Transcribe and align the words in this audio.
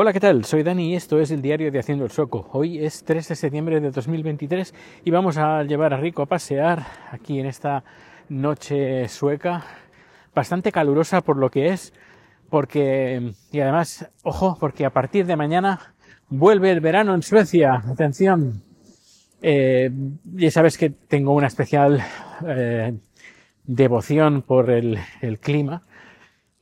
Hola, 0.00 0.12
¿qué 0.12 0.20
tal? 0.20 0.44
Soy 0.44 0.62
Dani 0.62 0.92
y 0.92 0.94
esto 0.94 1.18
es 1.18 1.32
el 1.32 1.42
diario 1.42 1.72
de 1.72 1.80
Haciendo 1.80 2.04
el 2.04 2.12
Soco. 2.12 2.48
Hoy 2.52 2.78
es 2.78 3.02
3 3.02 3.30
de 3.30 3.34
septiembre 3.34 3.80
de 3.80 3.90
2023 3.90 4.72
y 5.04 5.10
vamos 5.10 5.38
a 5.38 5.64
llevar 5.64 5.92
a 5.92 5.96
Rico 5.96 6.22
a 6.22 6.26
pasear 6.26 6.86
aquí 7.10 7.40
en 7.40 7.46
esta 7.46 7.82
noche 8.28 9.08
sueca, 9.08 9.64
bastante 10.32 10.70
calurosa 10.70 11.20
por 11.20 11.36
lo 11.36 11.50
que 11.50 11.70
es, 11.70 11.92
porque, 12.48 13.32
y 13.50 13.58
además, 13.58 14.08
ojo, 14.22 14.56
porque 14.60 14.84
a 14.84 14.90
partir 14.90 15.26
de 15.26 15.34
mañana 15.34 15.80
vuelve 16.28 16.70
el 16.70 16.78
verano 16.78 17.12
en 17.12 17.22
Suecia. 17.22 17.82
Atención. 17.84 18.62
Eh, 19.42 19.90
ya 20.32 20.50
sabes 20.52 20.78
que 20.78 20.90
tengo 20.90 21.34
una 21.34 21.48
especial 21.48 22.00
eh, 22.46 22.96
devoción 23.64 24.42
por 24.42 24.70
el, 24.70 25.00
clima. 25.40 25.82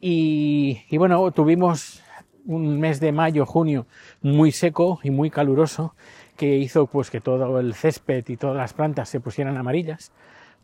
Y 0.00 0.96
bueno, 0.96 1.30
tuvimos 1.32 2.02
un 2.46 2.80
mes 2.80 3.00
de 3.00 3.12
mayo, 3.12 3.46
junio 3.46 3.86
muy 4.22 4.52
seco 4.52 5.00
y 5.02 5.10
muy 5.10 5.30
caluroso 5.30 5.94
que 6.36 6.56
hizo 6.56 6.86
pues 6.86 7.10
que 7.10 7.20
todo 7.20 7.58
el 7.58 7.74
césped 7.74 8.24
y 8.28 8.36
todas 8.36 8.56
las 8.56 8.72
plantas 8.72 9.08
se 9.08 9.20
pusieran 9.20 9.56
amarillas 9.56 10.12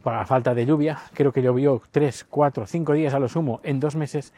por 0.03 0.13
la 0.13 0.27
falta 0.27 0.55
de 0.55 0.67
lluvia. 0.67 0.99
Creo 1.15 1.33
que 1.33 1.43
llovió 1.43 1.83
tres, 1.91 2.25
cuatro, 2.29 2.67
cinco 2.67 2.93
días 2.93 3.15
a 3.15 3.19
lo 3.19 3.29
sumo 3.29 3.61
en 3.63 3.81
dos 3.81 3.97
meses. 3.97 4.33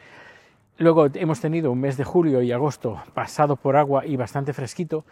Luego 0.77 1.07
hemos 1.13 1.39
tenido 1.39 1.71
un 1.71 1.79
mes 1.79 1.97
de 1.97 2.03
julio 2.03 2.41
y 2.41 2.51
agosto 2.51 3.01
pasado 3.13 3.55
por 3.55 3.77
agua 3.77 4.05
y 4.05 4.15
bastante 4.15 4.53
fresquito, 4.53 5.05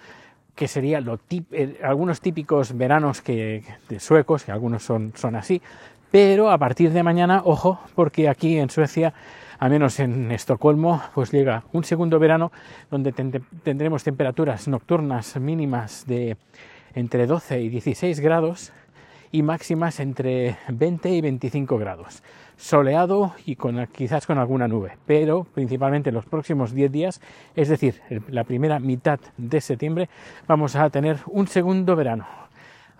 que 0.56 0.68
sería 0.68 1.02
lo 1.02 1.20
eh, 1.52 1.80
algunos 1.84 2.22
típicos 2.22 2.78
veranos 2.78 3.22
que, 3.22 3.64
de 3.90 4.00
suecos, 4.00 4.44
que 4.44 4.52
algunos 4.52 4.84
son, 4.84 5.14
son 5.16 5.36
así. 5.36 5.62
Pero 6.14 6.52
a 6.52 6.60
partir 6.60 6.92
de 6.92 7.02
mañana, 7.02 7.42
ojo, 7.44 7.80
porque 7.96 8.30
aquí 8.30 8.60
en 8.60 8.70
Suecia 8.70 9.16
al 9.58 9.72
menos 9.72 10.00
en 10.00 10.32
Estocolmo, 10.32 11.02
pues 11.16 11.32
llega 11.32 11.64
un 11.72 11.84
segundo 11.84 12.20
verano 12.20 12.52
donde 12.92 13.14
tendremos 13.14 14.04
temperaturas 14.04 14.68
nocturnas 14.68 15.40
mínimas 15.40 16.06
de 16.06 16.38
entre 16.94 17.26
12 17.26 17.62
y 17.62 17.70
16 17.70 18.20
grados 18.20 18.74
y 19.32 19.42
máximas 19.42 20.00
entre 20.00 20.58
20 20.68 21.10
y 21.10 21.22
25 21.22 21.80
grados. 21.80 22.22
Soleado 22.58 23.34
y 23.48 23.56
con, 23.56 23.88
quizás 23.88 24.28
con 24.28 24.38
alguna 24.38 24.68
nube, 24.68 25.00
pero 25.08 25.46
principalmente 25.46 26.12
los 26.12 26.26
próximos 26.26 26.76
10 26.76 26.92
días, 26.92 27.22
es 27.56 27.70
decir, 27.70 28.02
la 28.30 28.44
primera 28.44 28.80
mitad 28.80 29.20
de 29.38 29.62
septiembre, 29.62 30.10
vamos 30.48 30.76
a 30.76 30.92
tener 30.92 31.18
un 31.26 31.48
segundo 31.48 31.96
verano. 31.96 32.43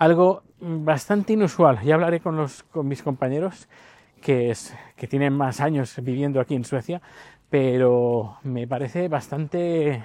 Algo 0.04 0.44
bastante 0.60 1.32
inusual. 1.32 1.80
Ya 1.82 1.94
hablaré 1.94 2.20
con, 2.20 2.36
los, 2.36 2.64
con 2.64 2.86
mis 2.90 3.02
compañeros 3.02 3.70
que, 4.20 4.52
es, 4.52 4.76
que 4.98 5.08
tienen 5.08 5.32
más 5.32 5.62
años 5.62 5.96
viviendo 6.04 6.42
aquí 6.42 6.56
en 6.56 6.66
Suecia, 6.66 7.02
pero 7.50 8.36
me 8.44 8.68
parece 8.68 9.08
bastante 9.08 10.04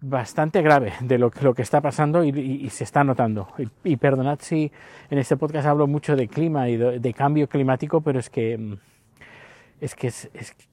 bastante 0.00 0.60
grave 0.60 0.94
de 1.02 1.18
lo, 1.18 1.30
lo 1.40 1.54
que 1.54 1.62
está 1.62 1.80
pasando 1.80 2.24
y, 2.24 2.68
se 2.70 2.82
está 2.82 3.04
notando. 3.04 3.46
Y, 3.84 3.96
perdonad 3.96 4.40
si 4.40 4.72
en 5.08 5.18
este 5.18 5.36
podcast 5.36 5.68
hablo 5.68 5.86
mucho 5.86 6.16
de 6.16 6.26
clima 6.26 6.68
y 6.68 6.76
de, 6.76 7.14
cambio 7.14 7.48
climático, 7.48 8.00
pero 8.00 8.18
es 8.18 8.28
que 8.28 8.76
es 9.80 9.94
que 9.94 10.08
es, 10.08 10.30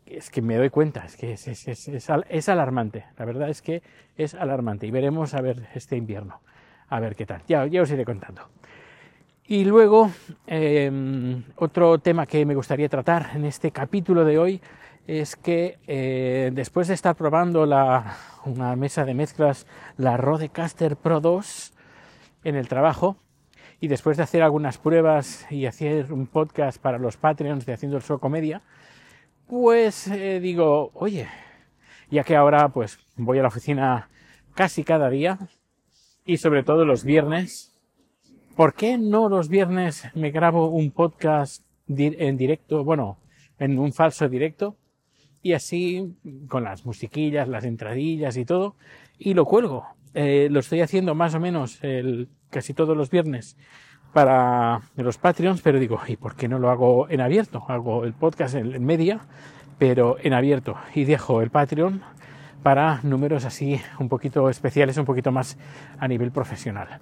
es, 0.07 0.29
que 0.31 0.41
me 0.41 0.55
doy 0.55 0.71
cuenta, 0.71 1.05
es 1.05 1.15
que 1.17 1.33
es, 1.33 1.47
es, 1.47 2.49
alarmante. 2.49 3.05
La 3.15 3.25
verdad 3.25 3.47
es 3.49 3.61
que 3.61 3.83
es 4.17 4.33
alarmante 4.33 4.87
y 4.87 4.91
veremos 4.91 5.35
a 5.35 5.41
ver 5.41 5.67
este 5.75 5.97
invierno, 5.97 6.41
a 6.89 6.99
ver 6.99 7.15
qué 7.15 7.25
tal. 7.25 7.41
Ya, 7.47 7.63
os 7.63 7.91
iré 7.91 8.05
contando. 8.05 8.41
Y 9.45 9.63
luego, 9.63 10.11
em, 10.45 11.43
otro 11.55 11.99
tema 11.99 12.25
que 12.25 12.45
me 12.45 12.55
gustaría 12.55 12.89
tratar 12.89 13.31
en 13.35 13.45
este 13.45 13.71
capítulo 13.71 14.25
de 14.25 14.37
hoy 14.37 14.61
es 15.07 15.37
que 15.37 15.79
eh, 15.87 16.51
después 16.53 16.89
de 16.89 16.93
estar 16.93 17.15
probando 17.15 17.65
la, 17.65 18.17
una 18.45 18.75
mesa 18.75 19.05
de 19.05 19.13
mezclas, 19.13 19.65
la 19.95 20.17
Rodecaster 20.17 20.97
Pro 20.97 21.21
2, 21.21 21.73
en 22.43 22.55
el 22.55 22.67
trabajo, 22.67 23.17
y 23.79 23.87
después 23.87 24.17
de 24.17 24.23
hacer 24.23 24.41
algunas 24.41 24.77
pruebas 24.77 25.49
y 25.51 25.65
hacer 25.65 26.11
un 26.11 26.27
podcast 26.27 26.81
para 26.81 26.97
los 26.97 27.15
Patreons 27.15 27.65
de 27.65 27.73
Haciendo 27.73 27.97
el 27.97 28.03
Show 28.03 28.19
Comedia, 28.19 28.61
pues 29.47 30.07
eh, 30.07 30.39
digo, 30.41 30.91
oye, 30.93 31.27
ya 32.09 32.23
que 32.23 32.35
ahora 32.35 32.69
pues 32.69 32.99
voy 33.15 33.39
a 33.39 33.43
la 33.43 33.47
oficina 33.47 34.09
casi 34.55 34.83
cada 34.83 35.09
día 35.09 35.37
y 36.27 36.37
sobre 36.37 36.61
todo 36.61 36.85
los 36.85 37.05
viernes, 37.05 37.73
¿por 38.55 38.75
qué 38.75 38.97
no 38.97 39.29
los 39.29 39.47
viernes 39.47 40.03
me 40.13 40.29
grabo 40.29 40.67
un 40.67 40.91
podcast 40.91 41.63
en 41.87 42.37
directo, 42.37 42.83
bueno, 42.83 43.17
en 43.57 43.79
un 43.79 43.93
falso 43.93 44.27
directo? 44.27 44.75
Y 45.41 45.53
así, 45.53 46.13
con 46.49 46.65
las 46.65 46.85
musiquillas, 46.85 47.47
las 47.47 47.63
entradillas 47.63 48.35
y 48.35 48.43
todo, 48.43 48.75
y 49.17 49.33
lo 49.33 49.45
cuelgo. 49.45 49.85
Eh, 50.13 50.49
lo 50.51 50.59
estoy 50.59 50.81
haciendo 50.81 51.15
más 51.15 51.33
o 51.33 51.39
menos 51.39 51.79
casi 52.49 52.73
todos 52.73 52.97
los 52.97 53.09
viernes 53.09 53.55
para 54.11 54.81
los 54.97 55.17
Patreons, 55.17 55.61
pero 55.61 55.79
digo, 55.79 56.01
¿y 56.07 56.17
por 56.17 56.35
qué 56.35 56.49
no 56.49 56.59
lo 56.59 56.69
hago 56.69 57.09
en 57.09 57.21
abierto? 57.21 57.63
Hago 57.69 58.03
el 58.03 58.13
podcast 58.13 58.55
en, 58.55 58.83
media, 58.83 59.21
pero 59.77 60.17
en 60.21 60.33
abierto, 60.33 60.75
y 60.93 61.05
dejo 61.05 61.41
el 61.41 61.51
Patreon 61.51 62.01
para 62.63 62.99
números 63.03 63.45
así 63.45 63.79
un 63.99 64.09
poquito 64.09 64.49
especiales, 64.49 64.97
un 64.97 65.05
poquito 65.05 65.31
más 65.31 65.57
a 65.99 66.07
nivel 66.07 66.31
profesional. 66.31 66.99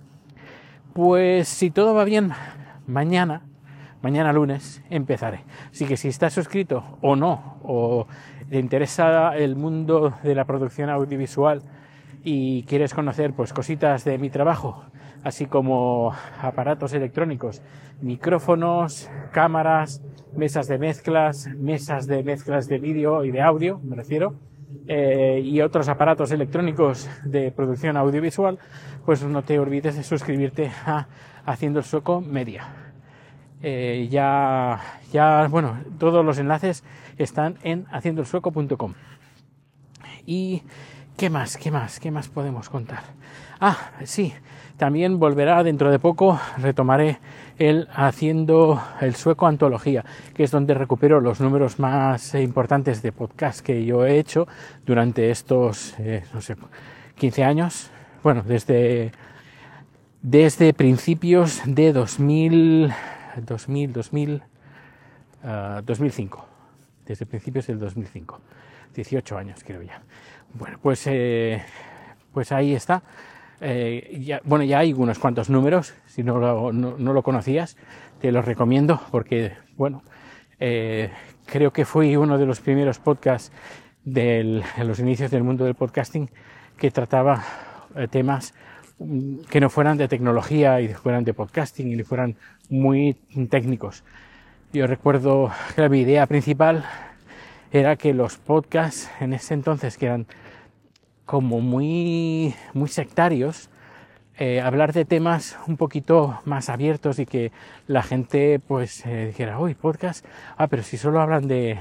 Pues 0.94 1.48
si 1.48 1.72
todo 1.72 1.94
va 1.94 2.04
bien, 2.04 2.32
mañana, 2.88 3.42
mañana 4.02 4.32
lunes, 4.32 4.84
empezaré. 4.90 5.44
Así 5.72 5.86
que 5.86 5.98
si 5.98 6.08
estás 6.08 6.34
suscrito 6.34 6.98
o 7.02 7.16
no, 7.16 7.58
o 7.64 8.08
te 8.50 8.60
interesa 8.60 9.36
el 9.36 9.56
mundo 9.56 10.14
de 10.24 10.36
la 10.36 10.46
producción 10.46 10.90
audiovisual 10.90 11.64
y 12.24 12.64
quieres 12.64 12.94
conocer 12.94 13.34
pues 13.34 13.54
cositas 13.54 14.04
de 14.04 14.18
mi 14.18 14.30
trabajo, 14.30 14.84
así 15.24 15.48
como 15.48 16.14
aparatos 16.42 16.94
electrónicos, 16.94 17.62
micrófonos, 18.02 19.10
cámaras, 19.32 20.02
mesas 20.36 20.68
de 20.68 20.78
mezclas, 20.78 21.48
mesas 21.58 22.08
de 22.08 22.24
mezclas 22.24 22.68
de 22.68 22.78
vídeo 22.78 23.26
y 23.26 23.32
de 23.32 23.42
audio, 23.42 23.80
me 23.84 23.96
refiero, 23.96 24.36
eh, 24.88 25.42
y 25.44 25.62
otros 25.62 25.88
aparatos 25.90 26.32
electrónicos 26.32 27.10
de 27.24 27.52
producción 27.52 27.98
audiovisual, 27.98 28.60
pues 29.06 29.24
no 29.24 29.44
te 29.44 29.60
olvides 29.60 29.96
de 29.96 30.04
suscribirte 30.04 30.72
a 30.86 31.08
Haciendo 31.46 31.80
el 31.80 31.86
Soco 31.86 32.22
Media. 32.22 32.68
Eh, 33.62 34.08
ya, 34.12 34.80
ya, 35.12 35.48
bueno, 35.50 35.80
todos 35.98 36.26
los 36.26 36.38
enlaces 36.38 36.84
están 37.18 37.58
en 37.64 37.86
haciendoelsueco.com. 37.92 38.94
¿Y 40.26 40.64
qué 41.18 41.30
más? 41.30 41.58
¿Qué 41.58 41.72
más? 41.72 42.00
¿Qué 42.00 42.12
más 42.12 42.28
podemos 42.28 42.70
contar? 42.70 43.04
Ah, 43.60 43.78
sí, 44.04 44.34
también 44.78 45.20
volverá 45.20 45.64
dentro 45.64 45.90
de 45.90 46.00
poco, 46.00 46.40
retomaré 46.58 47.20
el 47.58 47.88
haciendo 47.94 48.82
el 49.00 49.16
sueco 49.16 49.48
antología, 49.48 50.04
que 50.34 50.44
es 50.44 50.52
donde 50.52 50.74
recupero 50.74 51.22
los 51.22 51.40
números 51.40 51.80
más 51.80 52.36
importantes 52.36 53.02
de 53.02 53.14
podcast 53.14 53.62
que 53.62 53.86
yo 53.86 54.06
he 54.06 54.20
hecho 54.20 54.48
durante 54.86 55.32
estos, 55.32 55.96
eh, 56.00 56.24
no 56.34 56.42
sé, 56.42 56.58
15 57.16 57.44
años. 57.44 57.90
Bueno, 58.22 58.44
desde, 58.46 59.14
desde 60.22 60.74
principios 60.74 61.62
de 61.66 61.94
2000, 61.94 62.94
2000, 63.46 63.94
2000, 63.94 64.44
2005. 65.86 66.55
Desde 67.06 67.26
principios 67.26 67.68
del 67.68 67.80
2005. 67.80 68.42
18 68.96 69.38
años 69.38 69.64
creo 69.66 69.82
ya. 69.82 70.02
Bueno, 70.54 70.80
pues, 70.82 71.06
eh, 71.08 71.62
pues 72.34 72.52
ahí 72.52 72.74
está. 72.74 73.04
Eh, 73.62 74.22
ya, 74.22 74.42
bueno, 74.44 74.66
ya 74.66 74.80
hay 74.80 74.94
unos 74.94 75.20
cuantos 75.20 75.50
números, 75.50 75.94
si 76.08 76.24
no 76.24 76.38
lo, 76.38 76.74
no, 76.74 77.14
lo 77.14 77.24
conocías, 77.24 77.78
te 78.20 78.32
los 78.32 78.46
recomiendo 78.46 79.02
porque, 79.12 79.54
bueno, 79.78 80.04
eh, 80.60 81.10
creo 81.46 81.72
que 81.72 81.86
fui 81.86 82.16
uno 82.16 82.38
de 82.38 82.46
los 82.46 82.60
primeros 82.60 83.00
podcasts 83.00 83.52
de 84.04 84.64
los 84.84 85.00
inicios 85.00 85.32
del 85.32 85.44
mundo 85.44 85.66
del 85.66 85.76
podcasting 85.76 86.30
que 86.78 86.92
trataba 86.92 87.44
temas 88.12 88.54
mm, 89.00 89.46
que 89.50 89.60
no 89.60 89.70
fueran 89.70 89.98
de 89.98 90.08
tecnología 90.08 90.80
y 90.82 90.90
fueran 90.90 91.24
de 91.24 91.34
podcasting 91.34 92.00
y 92.00 92.04
fueran 92.04 92.36
muy 92.70 93.14
técnicos. 93.50 94.04
Yo 94.74 94.88
recuerdo 94.88 95.52
que 95.76 95.90
mi 95.90 96.02
idea 96.02 96.26
principal 96.28 96.86
era 97.72 97.96
que 97.96 98.14
los 98.14 98.38
podcasts 98.38 99.10
en 99.20 99.34
ese 99.34 99.54
entonces, 99.54 99.98
que 99.98 100.08
eran 100.08 100.28
como 101.26 101.62
muy, 101.62 102.54
muy 102.74 102.90
sectarios, 102.90 103.70
eh, 104.38 104.60
hablar 104.60 104.92
de 104.92 105.06
temas 105.06 105.58
un 105.66 105.78
poquito 105.78 106.40
más 106.44 106.68
abiertos 106.68 107.20
y 107.20 107.26
que 107.26 107.54
la 107.88 108.04
gente 108.04 108.60
pues 108.60 109.06
eh, 109.06 109.28
dijera, 109.28 109.60
uy, 109.60 109.76
podcast, 109.76 110.26
ah, 110.58 110.68
pero 110.68 110.84
si 110.84 110.98
solo 110.98 111.22
hablan 111.22 111.48
de, 111.48 111.80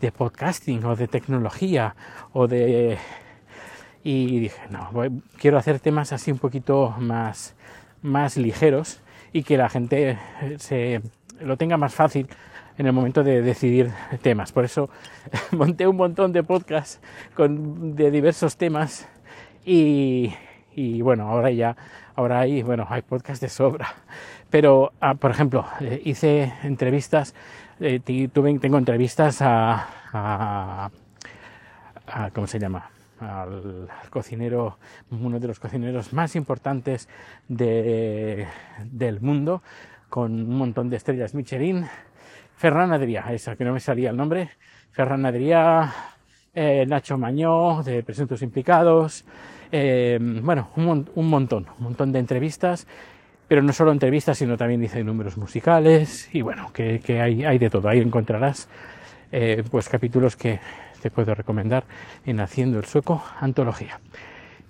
de 0.00 0.10
podcasting 0.10 0.84
o 0.84 0.96
de 0.96 1.08
tecnología 1.08 1.94
o 2.32 2.48
de... 2.48 2.98
Y 4.04 4.40
dije, 4.40 4.60
no, 4.68 4.90
quiero 5.38 5.58
hacer 5.58 5.78
temas 5.78 6.12
así 6.12 6.32
un 6.32 6.38
poquito 6.38 6.92
más, 6.98 7.54
más 8.02 8.36
ligeros 8.36 9.00
y 9.32 9.44
que 9.44 9.56
la 9.56 9.68
gente 9.68 10.18
se 10.58 11.00
lo 11.44 11.56
tenga 11.56 11.76
más 11.76 11.94
fácil 11.94 12.28
en 12.78 12.86
el 12.86 12.92
momento 12.92 13.22
de 13.22 13.42
decidir 13.42 13.90
temas. 14.22 14.52
Por 14.52 14.64
eso 14.64 14.90
monté 15.52 15.86
un 15.86 15.96
montón 15.96 16.32
de 16.32 16.42
podcasts 16.42 17.00
con, 17.34 17.94
de 17.96 18.10
diversos 18.10 18.56
temas 18.56 19.08
y, 19.64 20.32
bueno, 21.02 21.28
ahora 21.28 21.50
ya, 21.50 21.76
ahora 22.14 22.40
hay, 22.40 22.62
bueno, 22.62 22.86
hay 22.88 23.02
podcasts 23.02 23.40
de 23.40 23.48
sobra. 23.48 23.94
Pero, 24.50 24.92
ah, 25.00 25.14
por 25.14 25.30
ejemplo, 25.30 25.64
eh, 25.80 26.00
hice 26.04 26.52
entrevistas, 26.62 27.34
eh, 27.80 28.00
tengo 28.00 28.78
entrevistas 28.78 29.38
a, 29.40 30.90
¿cómo 32.34 32.46
se 32.46 32.58
llama? 32.58 32.90
al 33.20 33.78
cocinero, 34.10 34.78
uno 35.12 35.38
de 35.38 35.46
los 35.46 35.60
cocineros 35.60 36.12
más 36.12 36.34
importantes 36.34 37.08
de, 37.46 38.48
del 38.84 39.20
mundo, 39.20 39.62
con 40.12 40.30
un 40.30 40.58
montón 40.58 40.90
de 40.90 40.96
estrellas 40.96 41.32
Michelin, 41.32 41.86
Ferran 42.58 42.92
Adrià, 42.92 43.32
esa 43.32 43.56
que 43.56 43.64
no 43.64 43.72
me 43.72 43.80
salía 43.80 44.10
el 44.10 44.16
nombre, 44.18 44.50
Ferran 44.90 45.24
Adrià, 45.24 45.90
eh, 46.52 46.84
Nacho 46.86 47.16
Mañó, 47.16 47.82
de 47.82 48.02
Presuntos 48.02 48.42
Implicados, 48.42 49.24
eh, 49.72 50.18
bueno, 50.20 50.68
un, 50.76 50.84
montón, 51.30 51.66
un 51.78 51.84
montón 51.84 52.12
de 52.12 52.18
entrevistas, 52.18 52.86
pero 53.48 53.62
no 53.62 53.72
solo 53.72 53.90
entrevistas, 53.90 54.36
sino 54.36 54.58
también 54.58 54.82
dice 54.82 55.02
números 55.02 55.38
musicales, 55.38 56.28
y 56.34 56.42
bueno, 56.42 56.70
que, 56.74 57.00
que 57.00 57.18
hay, 57.18 57.46
hay, 57.46 57.56
de 57.56 57.70
todo, 57.70 57.88
ahí 57.88 58.00
encontrarás 58.00 58.68
eh, 59.32 59.64
pues 59.70 59.88
capítulos 59.88 60.36
que 60.36 60.60
te 61.00 61.10
puedo 61.10 61.34
recomendar 61.34 61.84
en 62.26 62.40
Haciendo 62.40 62.78
el 62.78 62.84
Sueco 62.84 63.24
Antología. 63.40 63.98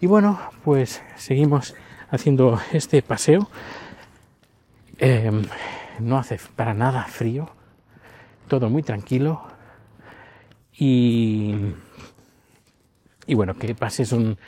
Y 0.01 0.07
bueno, 0.07 0.39
pues 0.63 1.03
seguimos 1.17 1.75
haciendo 2.13 2.61
este 2.73 3.03
paseo. 3.03 3.49
Em, 5.05 5.43
no 5.99 6.17
hace 6.17 6.39
para 6.55 6.75
nada 6.75 7.03
frío, 7.07 7.49
todo 8.47 8.71
muy 8.71 8.85
tranquilo. 8.85 9.43
Y, 10.79 11.57
y 13.27 13.35
bueno, 13.35 13.55
que 13.55 13.75
pases 13.75 14.13
un 14.13 14.39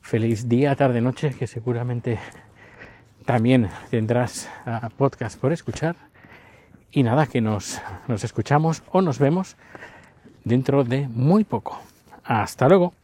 feliz 0.00 0.48
día, 0.48 0.76
tarde, 0.76 1.00
noche, 1.00 1.34
que 1.36 1.48
seguramente 1.48 2.20
también 3.24 3.68
tendrás 3.90 4.48
ah, 4.66 4.88
podcast 4.96 5.36
por 5.40 5.52
escuchar. 5.52 5.96
Y 6.92 7.02
nada, 7.02 7.26
que 7.26 7.40
nos, 7.40 7.82
nos 8.06 8.22
escuchamos 8.22 8.84
o 8.92 9.02
nos 9.02 9.18
vemos 9.18 9.56
dentro 10.44 10.84
de 10.84 11.08
muy 11.08 11.42
poco. 11.42 11.80
Hasta 12.22 12.68
luego. 12.68 12.94